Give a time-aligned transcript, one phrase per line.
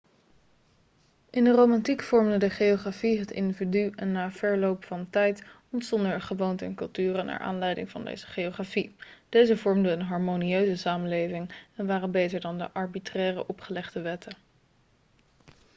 [1.29, 6.21] in de romantiek vormde de geografie het individu en na verloop van tijd ontstonden er
[6.21, 8.95] gewoonten en culturen naar aanleiding van deze geografie
[9.29, 14.33] deze vormden een harmonieuze samenleving en waren beter dan de arbitraire opgelegde wetten